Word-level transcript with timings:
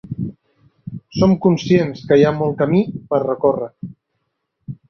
Som 1.17 1.35
conscients 1.43 2.03
que 2.11 2.19
hi 2.21 2.25
ha 2.25 2.33
molt 2.39 2.57
camí 2.65 2.83
per 3.13 3.23
recórrer. 3.29 3.71